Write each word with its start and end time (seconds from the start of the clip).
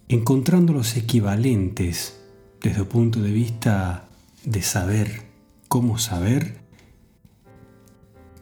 encontrando 0.07 0.71
los 0.71 0.95
equivalentes 0.95 2.19
desde 2.61 2.79
el 2.79 2.87
punto 2.87 3.21
de 3.21 3.31
vista 3.31 4.07
de 4.45 4.61
saber 4.61 5.23
cómo 5.67 5.97
saber, 5.97 6.61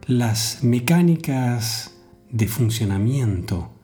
las 0.06 0.64
mecánicas 0.64 1.98
de 2.30 2.48
funcionamiento 2.48 3.75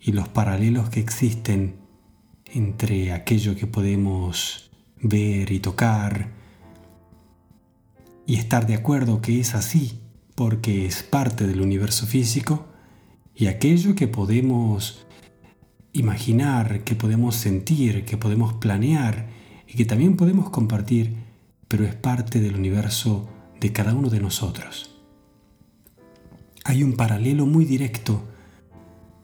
y 0.00 0.12
los 0.12 0.28
paralelos 0.28 0.88
que 0.88 1.00
existen 1.00 1.76
entre 2.46 3.12
aquello 3.12 3.54
que 3.54 3.66
podemos 3.66 4.70
ver 5.00 5.52
y 5.52 5.60
tocar 5.60 6.30
y 8.26 8.36
estar 8.36 8.66
de 8.66 8.74
acuerdo 8.74 9.20
que 9.20 9.40
es 9.40 9.54
así 9.54 10.00
porque 10.34 10.86
es 10.86 11.02
parte 11.02 11.46
del 11.46 11.60
universo 11.60 12.06
físico 12.06 12.66
y 13.34 13.46
aquello 13.46 13.94
que 13.94 14.08
podemos 14.08 15.06
imaginar, 15.92 16.84
que 16.84 16.94
podemos 16.94 17.36
sentir, 17.36 18.04
que 18.04 18.16
podemos 18.16 18.54
planear 18.54 19.28
y 19.66 19.74
que 19.74 19.84
también 19.84 20.16
podemos 20.16 20.50
compartir, 20.50 21.14
pero 21.68 21.84
es 21.84 21.94
parte 21.94 22.40
del 22.40 22.56
universo 22.56 23.28
de 23.60 23.72
cada 23.72 23.94
uno 23.94 24.10
de 24.10 24.20
nosotros. 24.20 24.96
Hay 26.64 26.82
un 26.82 26.94
paralelo 26.94 27.46
muy 27.46 27.64
directo 27.64 28.29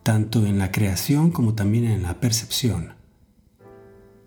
tanto 0.06 0.46
en 0.46 0.60
la 0.60 0.70
creación 0.70 1.32
como 1.32 1.54
también 1.54 1.84
en 1.84 2.04
la 2.04 2.20
percepción, 2.20 2.94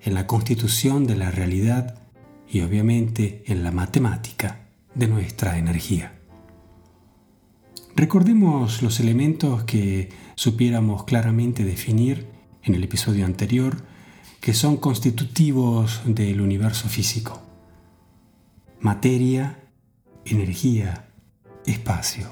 en 0.01 0.13
la 0.13 0.28
constitución 0.28 1.07
de 1.07 1.16
la 1.16 1.31
realidad 1.31 2.01
y 2.50 2.59
obviamente 2.59 3.44
en 3.45 3.63
la 3.63 3.72
matemática 3.72 4.68
de 4.94 5.07
nuestra 5.07 5.57
energía. 5.57 6.19
Recordemos 7.95 8.81
los 8.81 9.00
elementos 9.00 9.63
que 9.63 10.09
supiéramos 10.35 11.06
claramente 11.06 11.63
definir 11.63 12.28
en 12.62 12.75
el 12.75 12.84
episodio 12.84 13.25
anterior, 13.25 13.78
que 14.41 14.53
son 14.53 14.75
constitutivos 14.75 16.01
del 16.06 16.41
universo 16.41 16.89
físico. 16.89 17.41
Materia, 18.81 19.63
energía, 20.25 21.07
espacio 21.66 22.28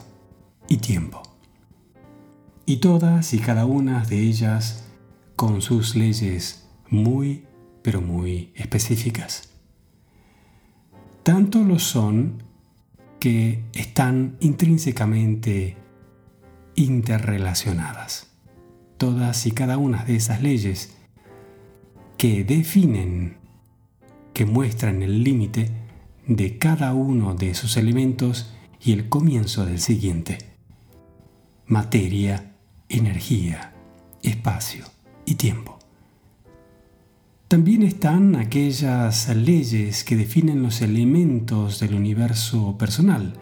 y 0.67 0.79
tiempo 0.79 1.26
y 2.69 2.77
todas 2.77 3.33
y 3.33 3.39
cada 3.39 3.65
una 3.65 4.03
de 4.03 4.19
ellas 4.19 4.83
con 5.37 5.61
sus 5.61 5.95
leyes 5.95 6.67
muy, 6.89 7.45
pero 7.81 8.01
muy 8.01 8.51
específicas. 8.55 9.53
Tanto 11.23 11.63
lo 11.63 11.79
son 11.79 12.43
que 13.21 13.63
están 13.73 14.35
intrínsecamente 14.41 15.77
interrelacionadas. 16.75 18.33
Todas 18.97 19.45
y 19.45 19.51
cada 19.51 19.77
una 19.77 20.03
de 20.03 20.17
esas 20.17 20.41
leyes 20.43 20.93
que 22.17 22.43
definen, 22.43 23.37
que 24.33 24.45
muestran 24.45 25.01
el 25.03 25.23
límite 25.23 25.71
de 26.27 26.57
cada 26.57 26.93
uno 26.93 27.33
de 27.33 27.51
esos 27.51 27.77
elementos 27.77 28.53
y 28.83 28.91
el 28.91 29.07
comienzo 29.07 29.65
del 29.65 29.79
siguiente. 29.79 30.39
Materia, 31.65 32.56
energía, 32.89 33.73
espacio 34.23 34.85
y 35.25 35.35
tiempo. 35.35 35.77
También 37.47 37.83
están 37.83 38.35
aquellas 38.35 39.33
leyes 39.33 40.03
que 40.03 40.17
definen 40.17 40.63
los 40.63 40.81
elementos 40.81 41.79
del 41.79 41.95
universo 41.95 42.77
personal, 42.77 43.35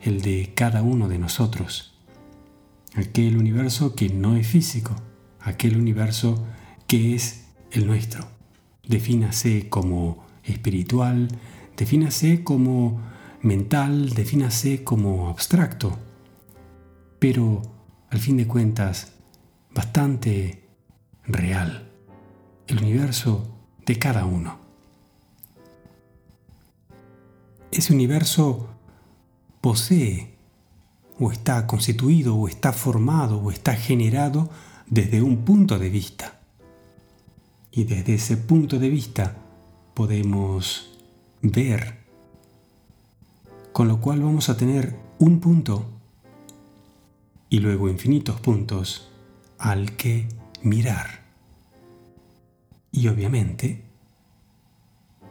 el 0.00 0.22
de 0.22 0.52
cada 0.54 0.82
uno 0.82 1.08
de 1.08 1.18
nosotros. 1.18 1.94
Aquel 2.94 3.36
universo 3.36 3.94
que 3.94 4.08
no 4.08 4.36
es 4.36 4.46
físico, 4.46 4.96
aquel 5.40 5.76
universo 5.76 6.42
que 6.86 7.14
es 7.14 7.44
el 7.70 7.86
nuestro. 7.86 8.26
Defínase 8.88 9.68
como 9.68 10.24
espiritual, 10.42 11.28
defínase 11.76 12.44
como 12.44 13.02
mental, 13.42 14.10
defínase 14.14 14.84
como 14.84 15.28
abstracto. 15.28 15.98
Pero 17.18 17.73
al 18.14 18.20
fin 18.20 18.36
de 18.36 18.46
cuentas, 18.46 19.08
bastante 19.74 20.68
real, 21.26 21.90
el 22.68 22.78
universo 22.78 23.58
de 23.84 23.98
cada 23.98 24.24
uno. 24.24 24.56
Ese 27.72 27.92
universo 27.92 28.68
posee 29.60 30.36
o 31.18 31.32
está 31.32 31.66
constituido 31.66 32.36
o 32.36 32.46
está 32.46 32.72
formado 32.72 33.40
o 33.40 33.50
está 33.50 33.74
generado 33.74 34.48
desde 34.86 35.20
un 35.20 35.38
punto 35.38 35.80
de 35.80 35.90
vista. 35.90 36.38
Y 37.72 37.82
desde 37.82 38.14
ese 38.14 38.36
punto 38.36 38.78
de 38.78 38.90
vista 38.90 39.34
podemos 39.92 40.96
ver, 41.42 41.98
con 43.72 43.88
lo 43.88 44.00
cual 44.00 44.22
vamos 44.22 44.48
a 44.50 44.56
tener 44.56 44.96
un 45.18 45.40
punto 45.40 45.93
y 47.48 47.58
luego 47.58 47.88
infinitos 47.88 48.40
puntos 48.40 49.10
al 49.58 49.96
que 49.96 50.26
mirar. 50.62 51.24
Y 52.90 53.08
obviamente, 53.08 53.82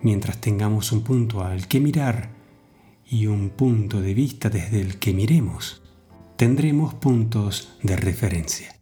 mientras 0.02 0.40
tengamos 0.40 0.92
un 0.92 1.04
punto 1.04 1.44
al 1.44 1.68
que 1.68 1.80
mirar 1.80 2.30
y 3.10 3.28
un 3.28 3.50
punto 3.50 4.02
de 4.02 4.14
vista 4.14 4.50
desde 4.50 4.82
el 4.82 5.00
que 5.00 5.14
miremos, 5.14 5.82
tendremos 6.36 6.94
puntos 6.94 7.78
de 7.84 7.96
referencia. 7.96 8.76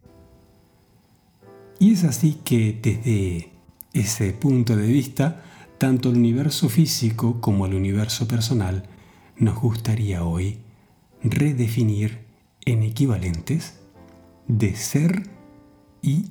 Y 1.78 1.92
es 1.92 2.04
así 2.04 2.38
que 2.44 2.78
desde 2.80 3.50
ese 3.92 4.32
punto 4.32 4.76
de 4.76 4.86
vista, 4.86 5.42
tanto 5.78 6.10
el 6.10 6.16
universo 6.16 6.68
físico 6.68 7.40
como 7.40 7.66
el 7.66 7.74
universo 7.74 8.26
personal, 8.26 8.88
nos 9.36 9.60
gustaría 9.60 10.24
hoy 10.24 10.58
redefinir 11.22 12.21
en 12.64 12.82
equivalentes 12.82 13.78
de 14.48 14.74
ser 14.76 15.22
y 16.02 16.26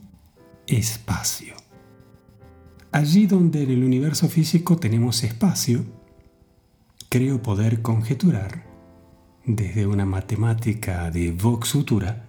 espacio. 0.68 1.56
Allí 2.92 3.26
donde 3.26 3.64
en 3.64 3.72
el 3.72 3.84
universo 3.84 4.28
físico 4.28 4.78
tenemos 4.78 5.24
espacio, 5.24 5.86
creo 7.10 7.42
poder 7.42 7.82
conjeturar, 7.82 8.66
desde 9.46 9.88
una 9.88 10.06
matemática 10.06 11.10
de 11.10 11.32
Vox 11.32 11.72
Futura, 11.72 12.26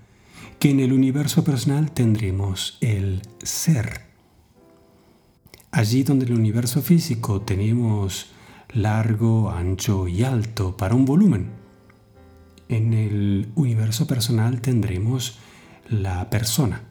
que 0.59 0.71
en 0.71 0.81
el 0.81 0.93
universo 0.93 1.45
personal 1.45 1.91
tendremos 1.91 2.79
el 2.81 3.23
ser. 3.43 4.03
Allí 5.73 6.05
donde 6.05 6.27
en 6.27 6.33
el 6.33 6.39
universo 6.39 6.83
físico 6.83 7.43
tenemos 7.43 8.33
largo, 8.73 9.51
ancho 9.51 10.07
y 10.09 10.23
alto 10.23 10.77
para 10.77 10.95
un 10.95 11.05
volumen, 11.05 11.62
en 12.73 12.95
el 12.95 13.53
universo 13.55 14.07
personal 14.07 14.61
tendremos 14.61 15.39
la 15.89 16.29
persona. 16.31 16.83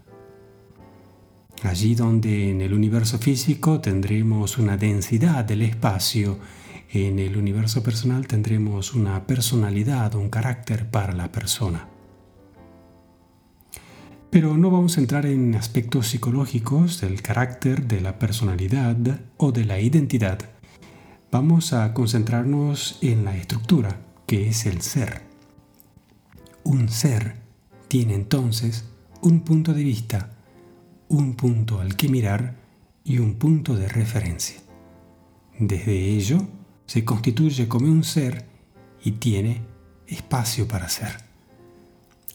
Allí 1.64 1.96
donde 1.96 2.50
en 2.52 2.62
el 2.62 2.74
universo 2.74 3.20
físico 3.20 3.82
tendremos 3.82 4.58
una 4.58 4.78
densidad 4.78 5.46
del 5.46 5.62
espacio, 5.64 6.40
en 6.92 7.20
el 7.20 7.38
universo 7.38 7.84
personal 7.84 8.28
tendremos 8.28 8.94
una 8.94 9.26
personalidad, 9.26 10.16
un 10.16 10.30
carácter 10.30 10.90
para 10.90 11.14
la 11.14 11.32
persona. 11.32 11.88
Pero 14.30 14.58
no 14.58 14.72
vamos 14.72 14.98
a 14.98 15.02
entrar 15.02 15.26
en 15.26 15.56
aspectos 15.56 16.08
psicológicos 16.08 17.02
del 17.02 17.22
carácter, 17.22 17.88
de 17.88 18.02
la 18.02 18.18
personalidad 18.18 18.98
o 19.38 19.52
de 19.52 19.66
la 19.66 19.80
identidad. 19.80 20.40
Vamos 21.32 21.74
a 21.74 21.94
concentrarnos 21.94 22.98
en 23.02 23.26
la 23.26 23.38
estructura, 23.38 24.02
que 24.26 24.50
es 24.50 24.66
el 24.66 24.82
ser. 24.82 25.31
Un 26.64 26.90
ser 26.90 27.36
tiene 27.88 28.14
entonces 28.14 28.86
un 29.22 29.42
punto 29.42 29.74
de 29.74 29.84
vista, 29.84 30.32
un 31.10 31.36
punto 31.36 31.80
al 31.80 31.96
que 31.96 32.08
mirar 32.08 32.56
y 33.04 33.18
un 33.18 33.36
punto 33.36 33.76
de 33.76 33.88
referencia. 33.88 34.62
Desde 35.60 35.94
ello 35.94 36.48
se 36.86 37.04
constituye 37.04 37.68
como 37.68 37.88
un 37.88 38.04
ser 38.04 38.46
y 39.04 39.14
tiene 39.14 39.62
espacio 40.08 40.68
para 40.68 40.90
ser. 40.90 41.18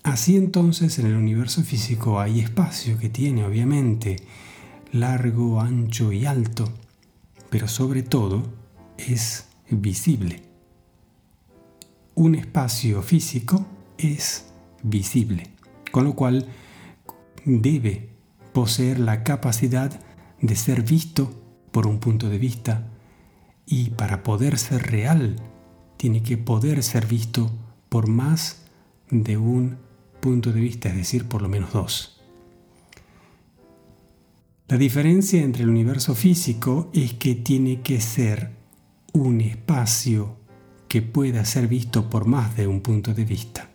Así 0.03 0.37
entonces 0.37 0.99
en 0.99 1.07
el 1.07 1.15
universo 1.17 1.63
físico 1.63 2.21
hay 2.21 2.41
espacio 2.41 2.99
que 2.99 3.09
tiene 3.09 3.45
obviamente 3.45 4.17
largo, 4.93 5.61
ancho 5.61 6.13
y 6.13 6.27
alto, 6.27 6.73
pero 7.51 7.67
sobre 7.69 8.03
todo 8.03 8.43
es 8.97 9.47
visible. 9.71 10.43
Un 12.15 12.35
espacio 12.35 13.03
físico 13.03 13.67
es 13.99 14.47
visible, 14.83 15.51
con 15.91 16.05
lo 16.05 16.15
cual 16.15 16.47
debe 17.45 18.11
poseer 18.53 18.99
la 18.99 19.23
capacidad 19.23 20.01
de 20.41 20.57
ser 20.57 20.83
visto 20.83 21.31
por 21.71 21.87
un 21.87 21.99
punto 21.99 22.29
de 22.29 22.39
vista 22.39 22.89
y 23.67 23.91
para 23.91 24.23
poder 24.23 24.59
ser 24.59 24.91
real 24.91 25.37
tiene 25.97 26.23
que 26.23 26.39
poder 26.39 26.83
ser 26.83 27.07
visto 27.07 27.51
por 27.89 28.09
más 28.09 28.63
de 29.11 29.37
un 29.37 29.79
punto 30.21 30.53
de 30.53 30.61
vista, 30.61 30.89
es 30.89 30.97
decir, 30.97 31.27
por 31.27 31.43
lo 31.43 31.49
menos 31.49 31.73
dos. 31.73 32.21
La 34.69 34.77
diferencia 34.77 35.43
entre 35.43 35.63
el 35.63 35.71
universo 35.71 36.15
físico 36.15 36.91
es 36.93 37.15
que 37.15 37.37
tiene 37.37 37.83
que 37.83 38.01
ser 38.01 38.51
un 39.13 39.41
espacio 39.41 40.37
que 40.89 41.03
pueda 41.03 41.45
ser 41.45 41.69
visto 41.69 42.11
por 42.11 42.27
más 42.27 42.57
de 42.57 42.67
un 42.67 42.81
punto 42.81 43.15
de 43.15 43.25
vista. 43.25 43.71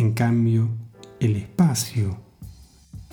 En 0.00 0.12
cambio, 0.12 0.70
el 1.20 1.36
espacio 1.36 2.18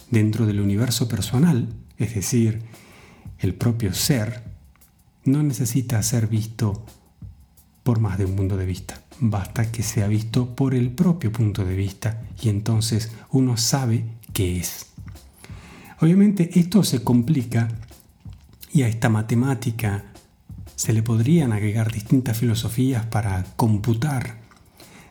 dentro 0.10 0.46
del 0.46 0.62
universo 0.62 1.10
personal, 1.10 1.68
es 1.98 2.16
decir, 2.16 2.62
el 3.40 3.56
propio 3.56 3.94
ser, 3.94 4.42
no 5.26 5.44
necesita 5.44 6.02
ser 6.02 6.28
visto 6.28 6.86
por 7.84 8.00
más 8.00 8.18
de 8.18 8.24
un 8.24 8.38
punto 8.38 8.56
de 8.56 8.66
vista 8.66 9.02
basta 9.20 9.70
que 9.70 9.84
sea 9.84 10.08
visto 10.08 10.56
por 10.56 10.74
el 10.74 10.92
propio 10.92 11.30
punto 11.30 11.66
de 11.66 11.76
vista 11.76 12.22
y 12.42 12.48
entonces 12.48 13.12
uno 13.32 13.58
sabe 13.58 14.06
qué 14.32 14.58
es. 14.58 14.86
Obviamente 16.00 16.58
esto 16.58 16.84
se 16.84 17.04
complica 17.04 17.68
y 18.72 18.84
a 18.84 18.88
esta 18.88 19.10
matemática 19.10 20.06
se 20.78 20.94
le 20.94 21.04
podrían 21.04 21.52
agregar 21.52 21.92
distintas 21.92 22.38
filosofías 22.38 23.06
para 23.08 23.44
computar 23.58 24.38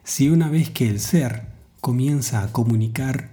si 0.05 0.31
una 0.31 0.49
vez 0.49 0.71
que 0.71 0.89
el 0.89 1.01
ser 1.01 1.56
comienza 1.87 2.43
a 2.43 2.53
comunicar, 2.53 3.31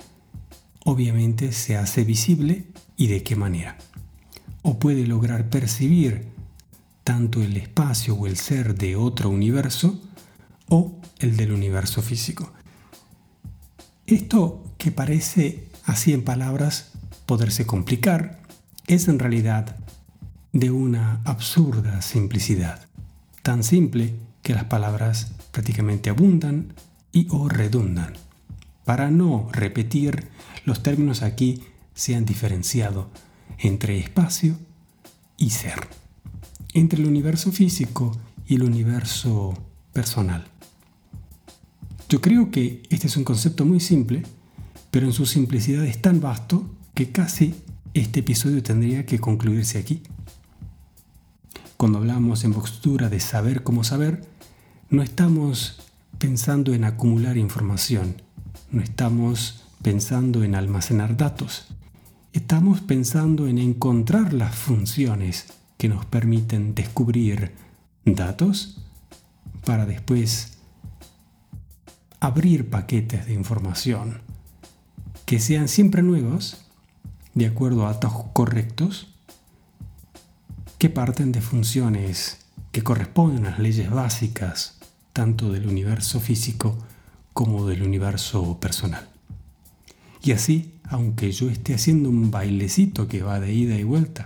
obviamente 0.85 1.53
se 1.53 1.75
hace 1.75 2.03
visible 2.03 2.67
y 2.95 3.07
de 3.07 3.23
qué 3.23 3.35
manera. 3.35 3.79
O 4.61 4.77
puede 4.77 5.07
lograr 5.07 5.49
percibir 5.49 6.27
tanto 7.03 7.41
el 7.41 7.57
espacio 7.57 8.13
o 8.13 8.27
el 8.27 8.37
ser 8.37 8.75
de 8.75 8.95
otro 8.95 9.31
universo, 9.31 9.99
o 10.69 10.99
el 11.17 11.35
del 11.35 11.51
universo 11.51 12.03
físico. 12.03 12.53
Esto 14.05 14.63
que 14.77 14.91
parece 14.91 15.67
así 15.85 16.13
en 16.13 16.23
palabras 16.23 16.91
poderse 17.25 17.65
complicar 17.65 18.39
es 18.85 19.07
en 19.07 19.17
realidad 19.17 19.77
de 20.51 20.69
una 20.69 21.21
absurda 21.25 22.03
simplicidad, 22.03 22.85
tan 23.41 23.63
simple 23.63 24.13
que 24.43 24.53
las 24.53 24.65
palabras 24.65 25.31
prácticamente 25.51 26.11
abundan 26.11 26.75
y 27.11 27.25
o 27.31 27.49
redundan. 27.49 28.13
Para 28.85 29.11
no 29.11 29.49
repetir, 29.51 30.27
los 30.65 30.83
términos 30.83 31.21
aquí 31.21 31.63
se 31.93 32.15
han 32.15 32.25
diferenciado 32.25 33.09
entre 33.59 33.97
espacio 33.97 34.57
y 35.37 35.51
ser, 35.51 35.87
entre 36.73 37.01
el 37.01 37.07
universo 37.07 37.51
físico 37.51 38.17
y 38.45 38.55
el 38.55 38.63
universo 38.63 39.53
personal. 39.93 40.45
Yo 42.09 42.21
creo 42.21 42.51
que 42.51 42.83
este 42.89 43.07
es 43.07 43.17
un 43.17 43.23
concepto 43.23 43.65
muy 43.65 43.79
simple, 43.79 44.23
pero 44.91 45.07
en 45.07 45.13
su 45.13 45.25
simplicidad 45.25 45.85
es 45.85 46.01
tan 46.01 46.19
vasto 46.19 46.69
que 46.93 47.11
casi 47.11 47.55
este 47.93 48.19
episodio 48.19 48.61
tendría 48.61 49.05
que 49.05 49.19
concluirse 49.19 49.79
aquí. 49.79 50.03
Cuando 51.77 51.99
hablamos 51.99 52.43
en 52.43 52.53
postura 52.53 53.09
de 53.09 53.19
saber 53.19 53.63
cómo 53.63 53.83
saber, 53.83 54.27
no 54.89 55.01
estamos 55.01 55.79
pensando 56.19 56.73
en 56.73 56.83
acumular 56.83 57.37
información, 57.37 58.21
no 58.73 58.81
estamos 58.81 59.63
pensando 59.83 60.43
en 60.43 60.55
almacenar 60.55 61.15
datos, 61.15 61.67
estamos 62.33 62.81
pensando 62.81 63.47
en 63.47 63.59
encontrar 63.59 64.33
las 64.33 64.55
funciones 64.55 65.45
que 65.77 65.87
nos 65.87 66.05
permiten 66.05 66.73
descubrir 66.73 67.53
datos 68.03 68.79
para 69.63 69.85
después 69.85 70.57
abrir 72.19 72.71
paquetes 72.71 73.27
de 73.27 73.33
información 73.33 74.21
que 75.25 75.39
sean 75.39 75.67
siempre 75.67 76.01
nuevos, 76.01 76.65
de 77.35 77.45
acuerdo 77.45 77.85
a 77.85 77.93
datos 77.93 78.13
correctos, 78.33 79.13
que 80.79 80.89
parten 80.89 81.31
de 81.31 81.41
funciones 81.41 82.39
que 82.71 82.81
corresponden 82.81 83.45
a 83.45 83.51
las 83.51 83.59
leyes 83.59 83.91
básicas 83.91 84.79
tanto 85.13 85.51
del 85.51 85.67
universo 85.67 86.19
físico 86.19 86.75
como 87.33 87.67
del 87.67 87.83
universo 87.83 88.59
personal. 88.59 89.09
Y 90.21 90.31
así, 90.31 90.79
aunque 90.83 91.31
yo 91.31 91.49
esté 91.49 91.73
haciendo 91.73 92.09
un 92.09 92.31
bailecito 92.31 93.07
que 93.07 93.23
va 93.23 93.39
de 93.39 93.53
ida 93.53 93.75
y 93.75 93.83
vuelta 93.83 94.25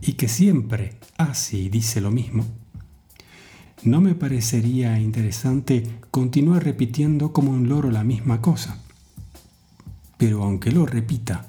y 0.00 0.14
que 0.14 0.28
siempre 0.28 0.98
hace 1.16 1.56
y 1.56 1.68
dice 1.68 2.00
lo 2.00 2.10
mismo, 2.10 2.44
¿No 3.82 4.02
me 4.02 4.14
parecería 4.14 4.98
interesante 4.98 5.86
continuar 6.10 6.64
repitiendo 6.64 7.32
como 7.32 7.50
un 7.50 7.70
loro 7.70 7.90
la 7.90 8.04
misma 8.04 8.42
cosa? 8.42 8.76
Pero 10.18 10.42
aunque 10.42 10.70
lo 10.70 10.84
repita, 10.84 11.46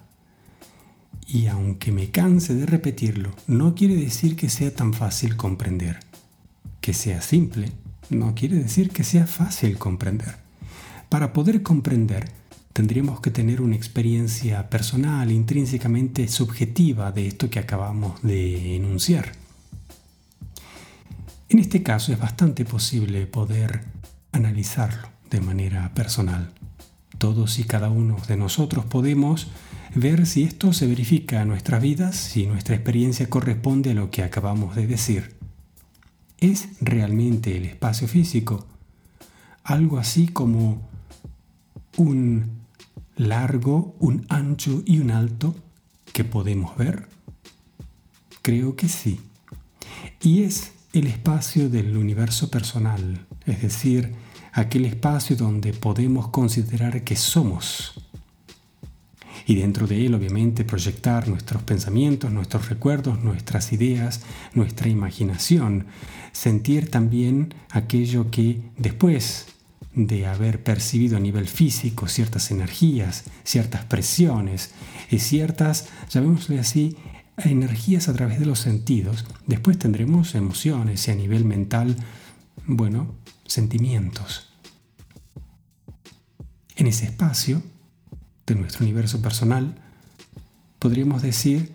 y 1.28 1.48
aunque 1.48 1.92
me 1.92 2.10
canse 2.10 2.56
de 2.56 2.66
repetirlo, 2.66 3.32
no 3.48 3.76
quiere 3.76 3.96
decir 3.96 4.38
que 4.38 4.50
sea 4.50 4.74
tan 4.74 4.94
fácil 4.94 5.36
comprender. 5.36 6.00
Que 6.80 6.94
sea 6.94 7.22
simple, 7.22 7.74
no 8.10 8.34
quiere 8.34 8.56
decir 8.56 8.92
que 8.92 9.04
sea 9.04 9.28
fácil 9.28 9.78
comprender. 9.78 10.41
Para 11.12 11.34
poder 11.34 11.62
comprender, 11.62 12.32
tendríamos 12.72 13.20
que 13.20 13.32
tener 13.32 13.60
una 13.62 13.76
experiencia 13.76 14.70
personal, 14.70 15.30
intrínsecamente 15.30 16.26
subjetiva 16.30 17.12
de 17.12 17.28
esto 17.28 17.50
que 17.50 17.60
acabamos 17.60 18.22
de 18.22 18.78
enunciar. 18.78 19.34
En 21.50 21.60
este 21.60 21.84
caso 21.84 22.14
es 22.14 22.18
bastante 22.18 22.64
posible 22.64 23.26
poder 23.26 23.82
analizarlo 24.32 25.10
de 25.30 25.42
manera 25.42 25.94
personal. 25.94 26.54
Todos 27.18 27.60
y 27.60 27.66
cada 27.66 27.90
uno 27.90 28.16
de 28.30 28.38
nosotros 28.38 28.86
podemos 28.86 29.48
ver 29.94 30.26
si 30.26 30.44
esto 30.44 30.72
se 30.72 30.88
verifica 30.88 31.42
en 31.42 31.50
nuestras 31.50 31.82
vidas, 31.82 32.16
si 32.16 32.48
nuestra 32.48 32.76
experiencia 32.76 33.30
corresponde 33.30 33.92
a 33.92 33.96
lo 33.96 34.12
que 34.12 34.24
acabamos 34.24 34.78
de 34.78 34.88
decir. 34.88 35.36
¿Es 36.40 36.70
realmente 36.80 37.58
el 37.58 37.66
espacio 37.66 38.08
físico 38.08 38.66
algo 39.64 39.98
así 39.98 40.28
como 40.28 40.90
un 41.98 42.62
largo, 43.16 43.96
un 44.00 44.26
ancho 44.30 44.84
y 44.86 45.00
un 45.00 45.12
alto 45.12 45.56
que 46.14 46.24
podemos 46.24 46.78
ver? 46.78 47.08
Creo 48.42 48.76
que 48.76 48.90
sí. 48.90 49.20
Y 50.22 50.44
es 50.44 50.74
el 50.94 51.08
espacio 51.08 51.70
del 51.70 51.96
universo 51.96 52.50
personal, 52.50 53.26
es 53.46 53.62
decir, 53.62 54.14
aquel 54.54 54.86
espacio 54.86 55.36
donde 55.36 55.74
podemos 55.74 56.30
considerar 56.30 57.04
que 57.04 57.16
somos. 57.16 57.94
Y 59.46 59.56
dentro 59.56 59.88
de 59.88 60.06
él, 60.06 60.14
obviamente, 60.14 60.64
proyectar 60.64 61.28
nuestros 61.28 61.64
pensamientos, 61.64 62.32
nuestros 62.32 62.70
recuerdos, 62.70 63.24
nuestras 63.24 63.74
ideas, 63.74 64.22
nuestra 64.54 64.88
imaginación. 64.88 65.88
Sentir 66.32 66.92
también 66.92 67.54
aquello 67.70 68.30
que 68.30 68.62
después 68.78 69.48
de 69.94 70.26
haber 70.26 70.64
percibido 70.64 71.18
a 71.18 71.20
nivel 71.20 71.48
físico 71.48 72.08
ciertas 72.08 72.52
energías, 72.52 73.26
ciertas 73.44 73.84
presiones 73.86 74.72
y 75.10 75.20
ciertas, 75.20 75.88
llamémosle 76.10 76.60
así, 76.60 76.96
energías 77.38 78.08
a 78.08 78.14
través 78.14 78.40
de 78.40 78.46
los 78.46 78.60
sentidos. 78.60 79.26
Después 79.48 79.78
tendremos 79.78 80.36
emociones 80.36 81.08
y 81.08 81.12
a 81.12 81.16
nivel 81.16 81.46
mental, 81.46 81.96
bueno, 82.66 83.14
sentimientos. 83.46 84.50
En 86.76 86.88
ese 86.88 87.06
espacio 87.06 87.62
de 88.48 88.56
nuestro 88.56 88.84
universo 88.86 89.22
personal, 89.22 89.76
podríamos 90.80 91.22
decir 91.22 91.74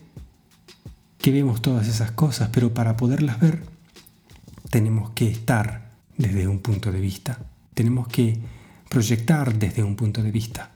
que 1.19 1.31
vemos 1.31 1.61
todas 1.61 1.87
esas 1.87 2.13
cosas, 2.13 2.51
pero 2.53 2.73
para 2.73 2.97
poderlas 2.97 3.41
ver 3.41 3.63
tenemos 4.71 5.11
que 5.11 5.29
estar 5.29 5.91
desde 6.17 6.49
un 6.49 6.61
punto 6.61 6.91
de 6.93 7.01
vista, 7.01 7.39
tenemos 7.77 8.09
que 8.09 8.39
proyectar 8.89 9.59
desde 9.59 9.83
un 9.83 9.97
punto 9.97 10.23
de 10.23 10.31
vista 10.31 10.71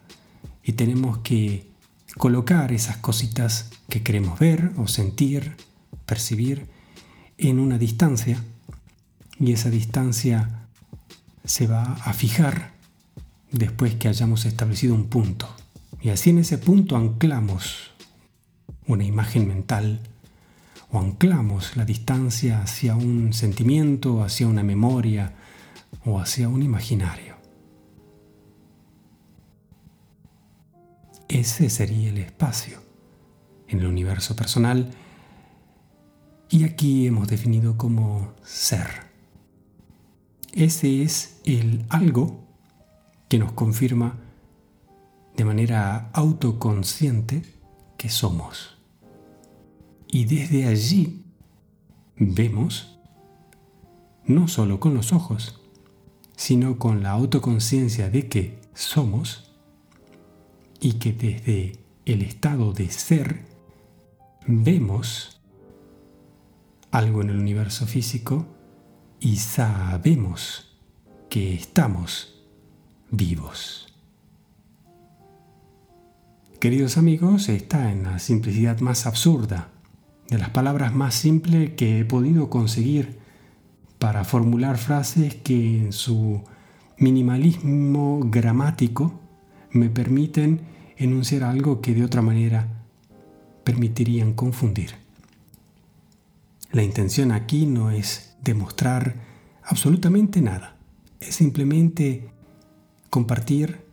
y 0.62 0.73
tenemos 0.73 1.19
que 1.19 1.71
colocar 2.19 2.73
esas 2.73 2.99
cositas 2.99 3.71
que 3.88 4.02
queremos 4.02 4.38
ver 4.38 4.73
o 4.76 4.87
sentir, 4.87 5.57
percibir 6.04 6.66
en 7.38 7.59
una 7.59 7.78
distancia 7.78 8.45
y 9.38 9.52
esa 9.52 9.71
distancia 9.71 10.66
se 11.42 11.66
va 11.66 11.95
a 12.04 12.12
fijar 12.12 12.73
después 13.50 13.95
que 13.95 14.09
hayamos 14.09 14.45
establecido 14.45 14.95
un 14.95 15.07
punto. 15.07 15.49
Y 16.02 16.11
así 16.11 16.28
en 16.28 16.38
ese 16.40 16.59
punto 16.59 16.97
anclamos 16.97 17.92
una 18.87 19.04
imagen 19.04 19.49
mental 19.49 20.00
o 20.90 20.99
anclamos 20.99 21.78
la 21.78 21.87
distancia 21.87 22.61
hacia 22.61 22.95
un 22.95 23.33
sentimiento, 23.33 24.23
hacia 24.23 24.47
una 24.47 24.62
memoria 24.62 25.33
o 26.04 26.19
hacia 26.21 26.49
un 26.49 26.62
imaginario. 26.62 27.37
Ese 31.28 31.71
sería 31.71 32.09
el 32.09 32.19
espacio 32.19 32.80
en 33.69 33.80
el 33.80 33.87
universo 33.87 34.35
personal 34.35 34.90
y 36.49 36.64
aquí 36.64 37.07
hemos 37.07 37.28
definido 37.28 37.76
como 37.76 38.33
ser. 38.42 38.88
Ese 40.52 41.02
es 41.02 41.40
el 41.45 41.85
algo 41.88 42.40
que 43.28 43.38
nos 43.38 43.52
confirma 43.52 44.19
de 45.37 45.45
manera 45.45 46.11
autoconsciente 46.12 47.42
que 47.97 48.09
somos. 48.09 48.76
Y 50.09 50.25
desde 50.25 50.66
allí 50.66 51.25
vemos, 52.16 52.99
no 54.25 54.49
solo 54.49 54.80
con 54.80 54.95
los 54.95 55.12
ojos, 55.12 55.60
sino 56.40 56.78
con 56.78 57.02
la 57.02 57.11
autoconciencia 57.11 58.09
de 58.09 58.26
que 58.26 58.62
somos 58.73 59.52
y 60.80 60.94
que 60.94 61.12
desde 61.12 61.73
el 62.06 62.23
estado 62.23 62.73
de 62.73 62.90
ser 62.90 63.44
vemos 64.47 65.42
algo 66.90 67.20
en 67.20 67.28
el 67.28 67.38
universo 67.38 67.87
físico 67.87 68.47
y 69.20 69.37
sabemos 69.37 70.78
que 71.28 71.52
estamos 71.52 72.42
vivos. 73.11 73.94
Queridos 76.59 76.97
amigos, 76.97 77.50
está 77.50 77.92
en 77.92 78.04
la 78.04 78.18
simplicidad 78.18 78.80
más 78.80 79.04
absurda 79.04 79.73
de 80.30 80.38
las 80.38 80.49
palabras 80.49 80.94
más 80.94 81.14
simples 81.14 81.75
que 81.75 81.99
he 81.99 82.06
podido 82.06 82.49
conseguir 82.49 83.20
para 84.00 84.25
formular 84.25 84.78
frases 84.78 85.35
que 85.35 85.78
en 85.78 85.92
su 85.92 86.42
minimalismo 86.97 88.21
gramático 88.25 89.21
me 89.71 89.90
permiten 89.90 90.62
enunciar 90.97 91.45
algo 91.45 91.83
que 91.83 91.95
de 91.95 92.04
otra 92.04 92.23
manera 92.23 92.66
permitirían 93.62 94.33
confundir. 94.33 94.92
La 96.73 96.83
intención 96.83 97.30
aquí 97.30 97.66
no 97.66 97.90
es 97.90 98.37
demostrar 98.42 99.16
absolutamente 99.62 100.40
nada, 100.40 100.76
es 101.21 101.35
simplemente 101.35 102.30
compartir 103.11 103.85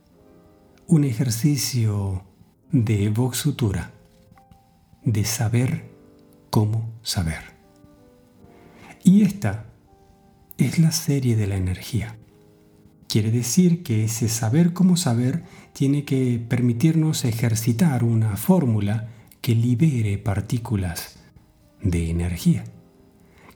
un 0.86 1.04
ejercicio 1.04 2.24
de 2.72 3.10
Vox 3.10 3.42
Futura, 3.42 3.92
de 5.04 5.24
saber 5.26 5.90
cómo 6.48 6.88
saber. 7.02 7.42
Y 9.04 9.22
esta 9.22 9.67
es 10.58 10.80
la 10.80 10.90
serie 10.90 11.36
de 11.36 11.46
la 11.46 11.56
energía. 11.56 12.16
Quiere 13.06 13.30
decir 13.30 13.82
que 13.84 14.04
ese 14.04 14.28
saber 14.28 14.72
cómo 14.72 14.96
saber 14.96 15.44
tiene 15.72 16.04
que 16.04 16.44
permitirnos 16.46 17.24
ejercitar 17.24 18.04
una 18.04 18.36
fórmula 18.36 19.08
que 19.40 19.54
libere 19.54 20.18
partículas 20.18 21.20
de 21.80 22.10
energía, 22.10 22.64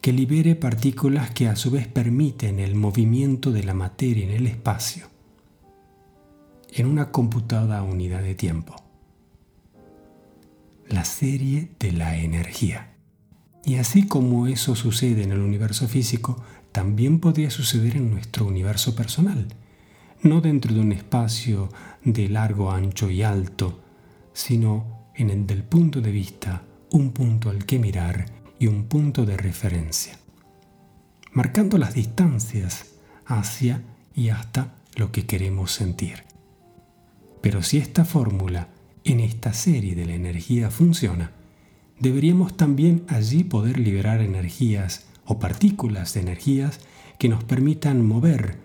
que 0.00 0.12
libere 0.12 0.54
partículas 0.54 1.30
que 1.32 1.48
a 1.48 1.56
su 1.56 1.72
vez 1.72 1.88
permiten 1.88 2.60
el 2.60 2.76
movimiento 2.76 3.50
de 3.50 3.64
la 3.64 3.74
materia 3.74 4.24
en 4.24 4.30
el 4.30 4.46
espacio, 4.46 5.08
en 6.72 6.86
una 6.86 7.10
computada 7.10 7.82
unidad 7.82 8.22
de 8.22 8.36
tiempo. 8.36 8.76
La 10.88 11.04
serie 11.04 11.72
de 11.80 11.92
la 11.92 12.16
energía. 12.16 12.94
Y 13.64 13.76
así 13.76 14.06
como 14.06 14.46
eso 14.46 14.74
sucede 14.76 15.22
en 15.22 15.32
el 15.32 15.40
universo 15.40 15.88
físico, 15.88 16.42
también 16.72 17.20
podría 17.20 17.50
suceder 17.50 17.96
en 17.96 18.10
nuestro 18.10 18.46
universo 18.46 18.96
personal, 18.96 19.46
no 20.22 20.40
dentro 20.40 20.74
de 20.74 20.80
un 20.80 20.92
espacio 20.92 21.68
de 22.02 22.28
largo, 22.28 22.72
ancho 22.72 23.10
y 23.10 23.22
alto, 23.22 23.80
sino 24.32 25.10
en 25.14 25.30
el 25.30 25.46
del 25.46 25.62
punto 25.62 26.00
de 26.00 26.10
vista, 26.10 26.62
un 26.90 27.12
punto 27.12 27.50
al 27.50 27.66
que 27.66 27.78
mirar 27.78 28.26
y 28.58 28.66
un 28.66 28.84
punto 28.84 29.26
de 29.26 29.36
referencia, 29.36 30.18
marcando 31.32 31.76
las 31.76 31.94
distancias 31.94 32.86
hacia 33.26 33.82
y 34.14 34.30
hasta 34.30 34.74
lo 34.96 35.12
que 35.12 35.26
queremos 35.26 35.72
sentir. 35.72 36.24
Pero 37.40 37.62
si 37.62 37.78
esta 37.78 38.04
fórmula 38.04 38.68
en 39.04 39.20
esta 39.20 39.52
serie 39.52 39.94
de 39.94 40.06
la 40.06 40.14
energía 40.14 40.70
funciona, 40.70 41.32
deberíamos 41.98 42.56
también 42.56 43.04
allí 43.08 43.44
poder 43.44 43.78
liberar 43.78 44.20
energías 44.20 45.06
o 45.24 45.38
partículas 45.38 46.14
de 46.14 46.20
energías 46.20 46.80
que 47.18 47.28
nos 47.28 47.44
permitan 47.44 48.04
mover 48.06 48.56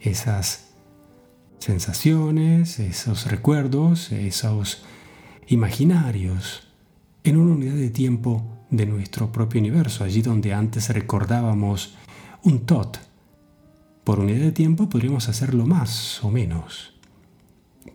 esas 0.00 0.74
sensaciones, 1.58 2.78
esos 2.78 3.26
recuerdos, 3.30 4.12
esos 4.12 4.84
imaginarios 5.46 6.68
en 7.24 7.36
una 7.36 7.54
unidad 7.54 7.74
de 7.74 7.90
tiempo 7.90 8.44
de 8.70 8.86
nuestro 8.86 9.32
propio 9.32 9.60
universo, 9.60 10.04
allí 10.04 10.22
donde 10.22 10.52
antes 10.52 10.90
recordábamos 10.90 11.94
un 12.42 12.66
tot. 12.66 12.98
Por 14.04 14.20
unidad 14.20 14.40
de 14.40 14.52
tiempo 14.52 14.88
podríamos 14.88 15.28
hacerlo 15.28 15.66
más 15.66 16.22
o 16.22 16.30
menos 16.30 16.94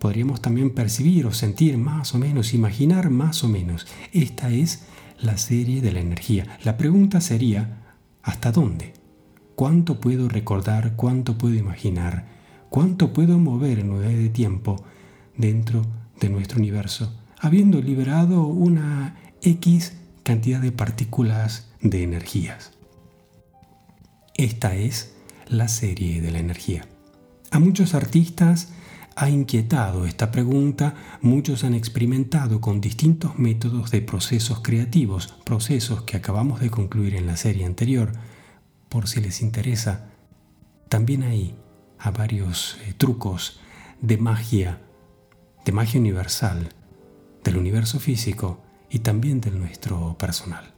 podríamos 0.00 0.40
también 0.40 0.70
percibir 0.70 1.26
o 1.26 1.32
sentir 1.32 1.76
más 1.78 2.14
o 2.14 2.18
menos, 2.18 2.54
imaginar 2.54 3.10
más 3.10 3.44
o 3.44 3.48
menos. 3.48 3.86
Esta 4.12 4.50
es 4.50 4.82
la 5.22 5.36
serie 5.36 5.80
de 5.80 5.92
la 5.92 6.00
energía. 6.00 6.58
La 6.64 6.76
pregunta 6.76 7.20
sería, 7.20 7.96
¿hasta 8.22 8.52
dónde? 8.52 8.94
¿Cuánto 9.54 10.00
puedo 10.00 10.28
recordar? 10.28 10.96
¿Cuánto 10.96 11.36
puedo 11.36 11.54
imaginar? 11.54 12.26
¿Cuánto 12.70 13.12
puedo 13.12 13.38
mover 13.38 13.80
en 13.80 13.90
unidad 13.90 14.10
de 14.10 14.28
tiempo 14.28 14.82
dentro 15.36 15.86
de 16.20 16.30
nuestro 16.30 16.58
universo, 16.58 17.14
habiendo 17.38 17.80
liberado 17.80 18.44
una 18.46 19.16
X 19.42 19.94
cantidad 20.22 20.60
de 20.60 20.72
partículas 20.72 21.70
de 21.82 22.02
energías? 22.02 22.72
Esta 24.34 24.74
es 24.74 25.14
la 25.48 25.68
serie 25.68 26.22
de 26.22 26.30
la 26.30 26.38
energía. 26.38 26.86
A 27.50 27.58
muchos 27.58 27.94
artistas 27.94 28.72
ha 29.20 29.28
inquietado 29.28 30.06
esta 30.06 30.30
pregunta, 30.30 30.94
muchos 31.20 31.62
han 31.64 31.74
experimentado 31.74 32.62
con 32.62 32.80
distintos 32.80 33.38
métodos 33.38 33.90
de 33.90 34.00
procesos 34.00 34.60
creativos, 34.60 35.34
procesos 35.44 36.04
que 36.04 36.16
acabamos 36.16 36.60
de 36.60 36.70
concluir 36.70 37.14
en 37.14 37.26
la 37.26 37.36
serie 37.36 37.66
anterior. 37.66 38.12
Por 38.88 39.08
si 39.08 39.20
les 39.20 39.42
interesa, 39.42 40.08
también 40.88 41.22
hay 41.22 41.54
a 41.98 42.10
varios 42.10 42.78
eh, 42.86 42.94
trucos 42.96 43.60
de 44.00 44.16
magia, 44.16 44.80
de 45.66 45.72
magia 45.72 46.00
universal, 46.00 46.70
del 47.44 47.58
universo 47.58 48.00
físico 48.00 48.62
y 48.88 49.00
también 49.00 49.42
del 49.42 49.58
nuestro 49.58 50.16
personal. 50.16 50.72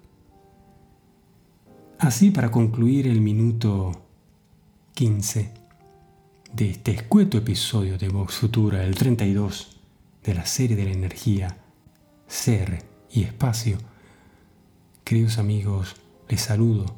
Así, 2.01 2.33
para 2.33 2.51
concluir 2.51 3.07
el 3.07 3.21
minuto 3.21 4.03
15, 4.95 5.62
de 6.53 6.71
este 6.71 6.93
escueto 6.93 7.39
episodio 7.39 7.97
de 7.97 8.09
Vox 8.09 8.35
Futura, 8.35 8.85
el 8.85 8.95
32 8.95 9.77
de 10.23 10.35
la 10.35 10.45
serie 10.45 10.77
de 10.77 10.85
la 10.85 10.93
energía, 10.93 11.57
ser 12.27 12.85
y 13.11 13.23
espacio, 13.23 13.79
queridos 15.05 15.39
amigos, 15.39 15.97
les 16.29 16.43
saludo. 16.43 16.95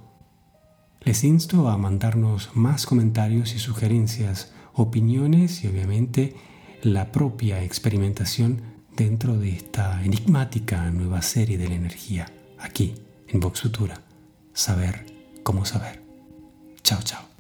Les 1.03 1.23
insto 1.23 1.69
a 1.69 1.79
mandarnos 1.79 2.51
más 2.55 2.87
comentarios 2.87 3.55
y 3.55 3.59
sugerencias 3.59 4.53
opiniones 4.73 5.63
y 5.63 5.69
obviamente 5.69 6.35
la 6.83 7.13
propia 7.13 7.63
experimentación 7.63 8.61
dentro 8.97 9.39
de 9.39 9.51
esta 9.51 10.05
enigmática 10.05 10.91
nueva 10.91 11.23
serie 11.23 11.59
de 11.59 11.69
la 11.69 11.75
energía, 11.75 12.33
aquí 12.59 12.95
en 13.29 13.41
Vox 13.41 13.61
Futura. 13.63 14.01
Saber 14.53 15.07
cómo 15.43 15.65
saber. 15.65 16.03
Chao, 16.83 17.01
chao. 17.03 17.34